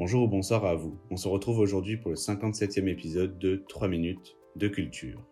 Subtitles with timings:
[0.00, 0.98] Bonjour ou bonsoir à vous.
[1.10, 5.22] On se retrouve aujourd'hui pour le 57e épisode de 3 minutes de culture.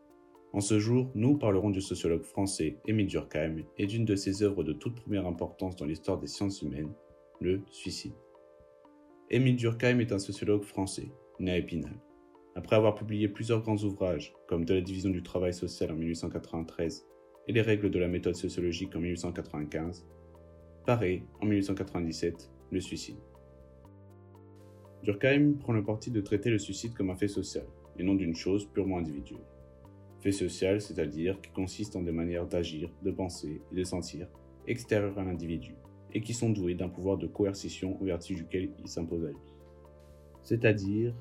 [0.53, 4.65] En ce jour, nous parlerons du sociologue français Émile Durkheim et d'une de ses œuvres
[4.65, 6.93] de toute première importance dans l'histoire des sciences humaines,
[7.41, 8.13] le suicide.
[9.31, 11.09] Émile Durkheim est un sociologue français,
[11.41, 11.99] né à Épinal.
[12.55, 17.07] Après avoir publié plusieurs grands ouvrages, comme De la division du travail social en 1893
[17.47, 20.07] et Les règles de la méthode sociologique en 1895,
[20.85, 23.17] paraît en 1897 Le suicide.
[25.03, 27.67] Durkheim prend le parti de traiter le suicide comme un fait social,
[27.99, 29.45] et non d'une chose purement individuelle.
[30.21, 34.29] Fait social, c'est-à-dire qui consiste en des manières d'agir, de penser et de sentir
[34.67, 35.77] extérieures à l'individu,
[36.13, 39.37] et qui sont douées d'un pouvoir de coercition au vertige duquel il s'impose à lui.
[40.43, 41.15] C'est-à-dire,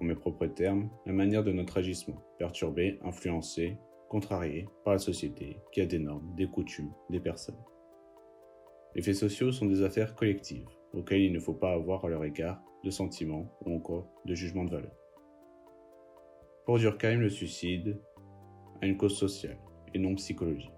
[0.00, 3.76] en mes propres termes, la manière de notre agissement, perturbé, influencé,
[4.08, 7.62] contrarié par la société qui a des normes, des coutumes, des personnes.
[8.96, 12.24] Les faits sociaux sont des affaires collectives, auxquelles il ne faut pas avoir à leur
[12.24, 14.94] égard de sentiments ou encore de jugements de valeur.
[16.64, 17.98] Pour Durkheim, le suicide
[18.82, 19.58] a une cause sociale
[19.94, 20.70] et non psychologique.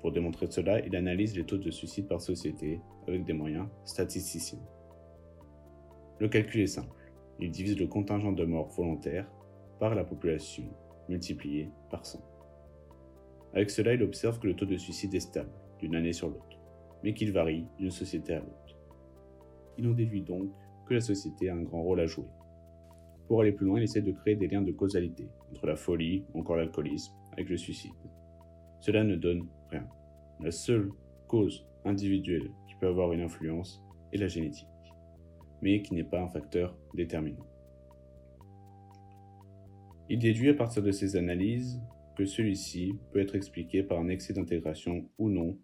[0.00, 4.62] Pour démontrer cela, il analyse les taux de suicide par société avec des moyens statisticiens.
[6.18, 7.10] Le calcul est simple.
[7.40, 9.30] Il divise le contingent de morts volontaires
[9.80, 10.64] par la population
[11.08, 12.20] multipliée par 100.
[13.54, 16.58] Avec cela, il observe que le taux de suicide est stable d'une année sur l'autre,
[17.02, 18.78] mais qu'il varie d'une société à l'autre.
[19.78, 20.52] Il en déduit donc
[20.86, 22.26] que la société a un grand rôle à jouer.
[23.26, 26.24] Pour aller plus loin, il essaie de créer des liens de causalité entre la folie
[26.34, 27.92] encore l'alcoolisme avec le suicide.
[28.80, 29.88] Cela ne donne rien.
[30.40, 30.90] La seule
[31.26, 34.68] cause individuelle qui peut avoir une influence est la génétique,
[35.62, 37.46] mais qui n'est pas un facteur déterminant.
[40.10, 41.80] Il déduit à partir de ces analyses
[42.16, 45.58] que celui-ci peut être expliqué par un excès d'intégration ou non,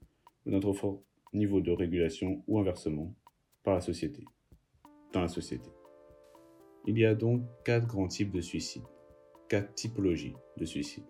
[0.46, 1.02] ou d'un trop fort
[1.34, 3.14] niveau de régulation ou inversement
[3.62, 4.24] par la société
[5.12, 5.70] dans la société.
[6.86, 8.82] Il y a donc quatre grands types de suicide,
[9.48, 11.04] quatre typologies de suicide.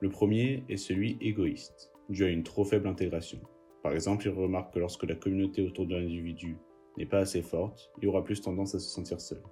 [0.00, 3.40] Le premier est celui égoïste, dû à une trop faible intégration.
[3.82, 6.58] Par exemple, il remarque que lorsque la communauté autour de l'individu
[6.96, 9.42] n'est pas assez forte, il aura plus tendance à se sentir seul.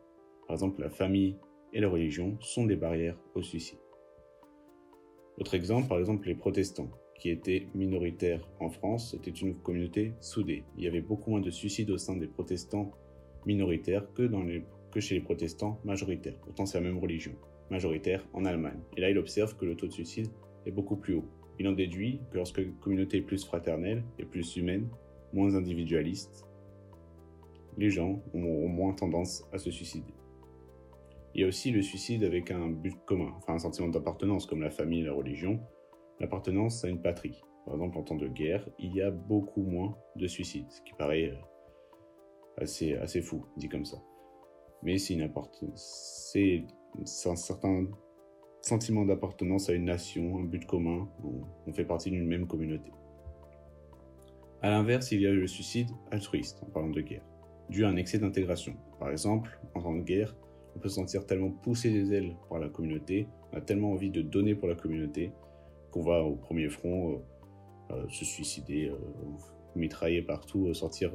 [0.47, 1.37] Par exemple, la famille
[1.73, 3.78] et la religion sont des barrières au suicide.
[5.39, 10.65] Autre exemple, par exemple, les protestants, qui étaient minoritaires en France, c'était une communauté soudée.
[10.77, 12.93] Il y avait beaucoup moins de suicides au sein des protestants
[13.47, 14.28] minoritaire que,
[15.00, 16.38] chez les protestants majoritaires.
[16.43, 17.32] Pourtant, c'est la même religion,
[17.71, 18.81] majoritaire en Allemagne.
[18.97, 20.28] Et là, il observe que le taux de suicide
[20.66, 21.25] est beaucoup plus haut.
[21.60, 24.88] Il en déduit que lorsque la communauté est plus fraternelle et plus humaine,
[25.32, 26.47] moins individualiste,
[27.77, 30.12] les gens ont moins tendance à se suicider.
[31.34, 34.62] Il y a aussi le suicide avec un but commun, enfin un sentiment d'appartenance comme
[34.62, 35.60] la famille et la religion,
[36.19, 37.41] l'appartenance à une patrie.
[37.65, 40.94] Par exemple, en temps de guerre, il y a beaucoup moins de suicides, ce qui
[40.94, 41.37] paraît euh,
[42.61, 43.99] assez, assez fou, dit comme ça.
[44.83, 45.21] Mais c'est
[47.27, 47.87] un certain
[48.61, 51.09] sentiment d'appartenance à une nation, un but commun,
[51.67, 52.91] on, fait partie d'une même communauté.
[54.63, 57.25] A l'inverse, il y a le suicide altruiste, en parlant de guerre,
[57.69, 58.75] dû à un excès d'intégration.
[58.99, 60.37] Par exemple, en temps de guerre,
[60.75, 64.11] on peut se sentir tellement poussé des ailes par la communauté, on a tellement envie
[64.11, 65.33] de donner pour la communauté,
[65.91, 68.97] qu'on va au premier front euh, euh, se suicider, euh,
[69.77, 71.13] mitrailler partout, sortir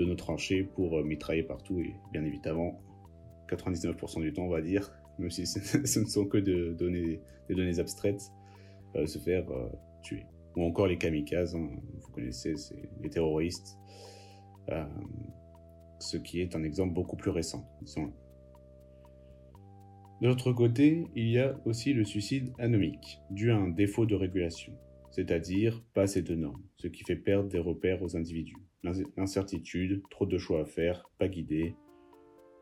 [0.00, 2.80] de nos tranchées pour euh, mitrailler partout et bien évidemment
[3.48, 7.54] 99% du temps on va dire, même si ce ne sont que de données, des
[7.54, 8.32] données abstraites,
[8.96, 9.68] euh, se faire euh,
[10.02, 10.24] tuer.
[10.56, 11.68] Ou encore les kamikazes, hein,
[12.00, 13.78] vous connaissez, c'est les terroristes,
[16.00, 17.64] ce qui est un exemple beaucoup plus récent.
[20.20, 24.16] De l'autre côté, il y a aussi le suicide anomique, dû à un défaut de
[24.16, 24.72] régulation,
[25.12, 28.69] c'est-à-dire pas assez de normes, ce qui fait perdre des repères aux individus.
[28.82, 31.74] L'incertitude, trop de choix à faire, pas guidé.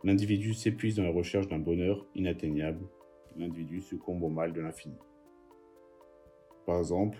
[0.02, 2.84] L'individu s'épuise dans la recherche d'un bonheur inatteignable.
[3.36, 4.98] L'individu succombe au mal de l'infini.
[6.66, 7.18] Par exemple,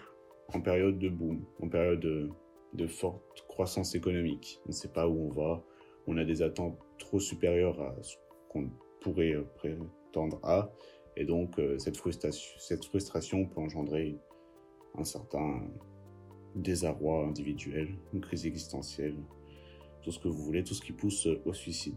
[0.52, 5.28] en période de boom, en période de, forte croissance économique, on ne sait pas où
[5.28, 5.64] on va,
[6.06, 8.16] on a des attentes trop supérieures à ce
[8.48, 8.70] qu'on
[9.00, 10.72] pourrait euh, prétendre à,
[11.16, 11.96] et donc euh, cette,
[12.58, 14.16] cette frustration peut engendrer
[14.96, 15.62] un certain
[16.62, 19.14] désarroi individuel, une crise existentielle,
[20.02, 21.96] tout ce que vous voulez, tout ce qui pousse au suicide.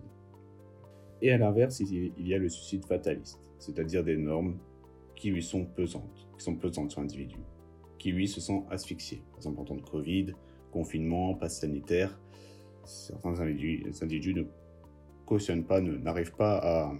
[1.21, 4.57] Et à l'inverse, il y a le suicide fataliste, c'est-à-dire des normes
[5.15, 7.37] qui lui sont pesantes, qui sont pesantes sur l'individu,
[7.99, 9.23] qui lui se sent asphyxié.
[9.29, 10.33] Par exemple, en temps de Covid,
[10.71, 12.19] confinement, passe sanitaire,
[12.85, 14.43] certains individus, ne
[15.25, 16.91] cautionnent pas, n'arrivent pas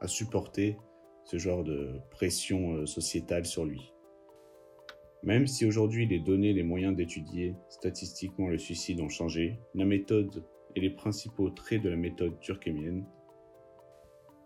[0.00, 0.76] à, supporter
[1.24, 3.92] ce genre de pression euh, sociétale sur lui.
[5.26, 10.44] Même si aujourd'hui les données, les moyens d'étudier statistiquement le suicide ont changé, la méthode
[10.76, 13.04] et les principaux traits de la méthode turkémienne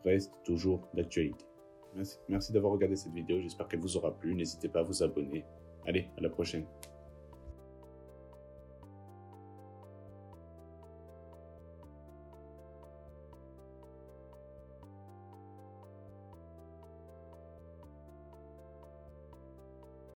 [0.07, 1.45] restent toujours d'actualité.
[1.95, 5.03] Merci, merci d'avoir regardé cette vidéo, j'espère qu'elle vous aura plu, n'hésitez pas à vous
[5.03, 5.45] abonner.
[5.87, 6.65] Allez, à la prochaine.